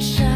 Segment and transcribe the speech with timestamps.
[0.00, 0.29] shine.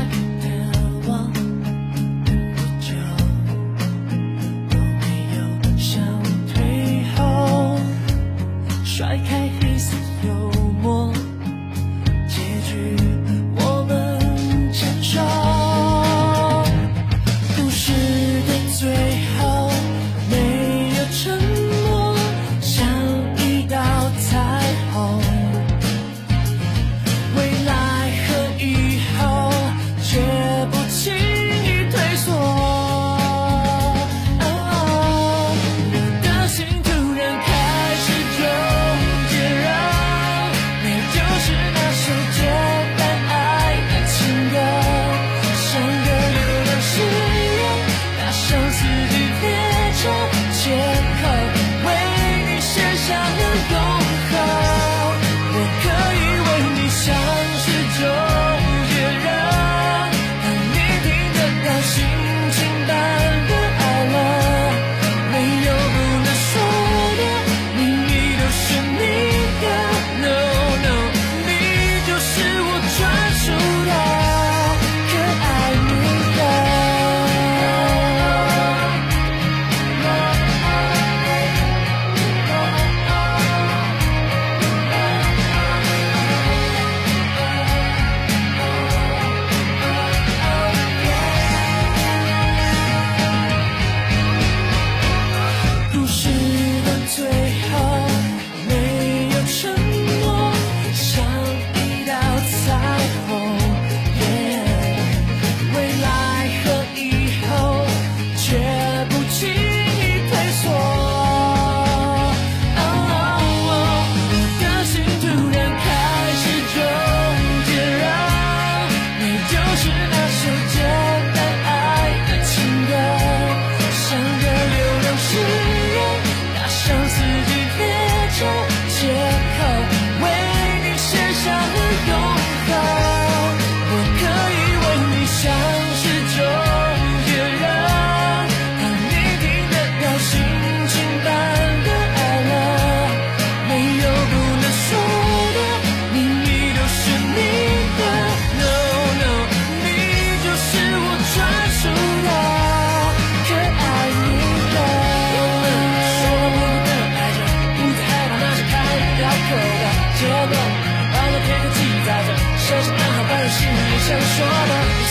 [106.64, 106.93] cook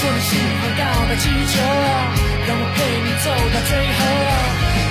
[0.06, 1.56] 我的心会告白气球
[2.46, 4.00] 让我陪你走到最后。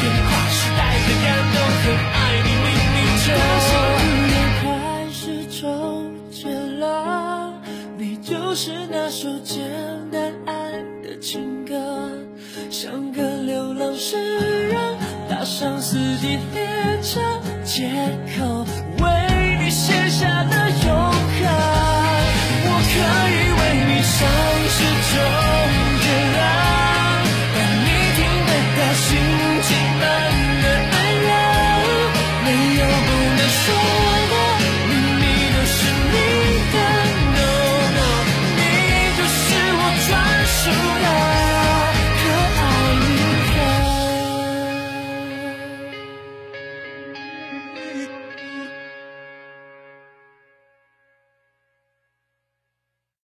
[0.01, 3.71] 给你跨时代的感动和爱你零零九当幸
[4.57, 5.21] 福恋爱是
[5.51, 5.61] 抽
[6.33, 7.61] 签了
[7.99, 9.61] 你就是那首简
[10.11, 12.11] 单爱的情歌
[12.71, 13.23] 像个